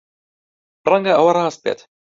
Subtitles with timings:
[0.89, 1.79] ڕەنگە ئەوە ڕاست بێت.